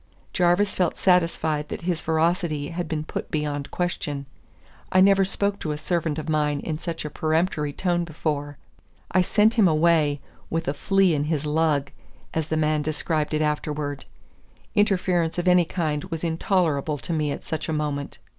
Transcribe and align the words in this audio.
Jarvis 0.33 0.73
felt 0.73 0.97
satisfied 0.97 1.69
that 1.69 1.83
his 1.83 2.01
veracity 2.01 2.69
had 2.69 2.87
been 2.87 3.03
put 3.03 3.29
beyond 3.29 3.69
question. 3.69 4.25
I 4.91 4.99
never 4.99 5.23
spoke 5.23 5.59
to 5.59 5.73
a 5.73 5.77
servant 5.77 6.17
of 6.17 6.27
mine 6.27 6.59
in 6.61 6.79
such 6.79 7.05
a 7.05 7.09
peremptory 7.11 7.71
tone 7.71 8.03
before. 8.03 8.57
I 9.11 9.21
sent 9.21 9.53
him 9.59 9.67
away 9.67 10.19
"with 10.49 10.67
a 10.67 10.73
flea 10.73 11.13
in 11.13 11.25
his 11.25 11.45
lug," 11.45 11.91
as 12.33 12.47
the 12.47 12.57
man 12.57 12.81
described 12.81 13.35
it 13.35 13.43
afterwards. 13.43 14.05
Interference 14.73 15.37
of 15.37 15.47
any 15.47 15.65
kind 15.65 16.05
was 16.05 16.23
intolerable 16.23 16.97
to 16.97 17.13
me 17.13 17.29
at 17.31 17.45
such 17.45 17.69
a 17.69 17.73
moment. 17.73 18.17